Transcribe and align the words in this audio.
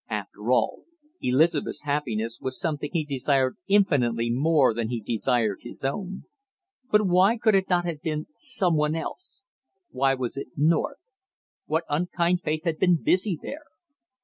After 0.09 0.49
all 0.51 0.85
Elizabeth's 1.21 1.83
happiness 1.83 2.39
was 2.41 2.59
something 2.59 2.89
he 2.91 3.05
desired 3.05 3.57
infinitely 3.67 4.31
more 4.31 4.73
than 4.73 4.89
he 4.89 4.99
desired 4.99 5.59
his 5.61 5.85
own. 5.85 6.23
But 6.89 7.05
why 7.05 7.37
could 7.37 7.53
it 7.53 7.69
not 7.69 7.85
have 7.85 8.01
been 8.01 8.25
some 8.35 8.75
one 8.75 8.95
else? 8.95 9.43
Why 9.91 10.15
was 10.15 10.37
it 10.37 10.47
North; 10.57 10.97
what 11.67 11.83
unkind 11.87 12.41
fate 12.41 12.65
had 12.65 12.79
been 12.79 13.03
busy 13.03 13.37
there? 13.39 13.65